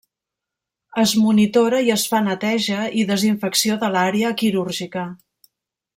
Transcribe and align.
Es 1.01 1.11
monitora 1.25 1.83
i 1.89 1.93
es 1.97 2.07
fa 2.13 2.23
neteja 2.29 2.79
i 3.03 3.07
desinfecció 3.13 3.79
de 3.85 3.93
l'àrea 3.97 4.33
quirúrgica. 4.43 5.05